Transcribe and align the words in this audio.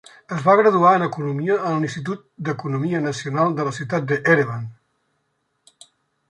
Es 0.35 0.39
va 0.45 0.53
graduar 0.59 0.93
en 0.99 1.03
Economia 1.07 1.57
en 1.71 1.77
l'Institut 1.85 2.23
d'Economia 2.47 3.03
Nacional 3.05 3.53
de 3.61 3.67
la 3.69 3.75
ciutat 3.81 4.09
d'Erevan. 4.13 4.65